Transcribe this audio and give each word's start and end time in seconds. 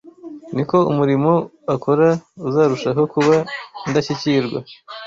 ni 0.55 0.63
ko 0.69 0.77
umurimo 0.91 1.31
akora 1.75 2.07
uzarushaho 2.47 3.01
kuba 3.13 3.35
indashyikirwa 3.85 4.59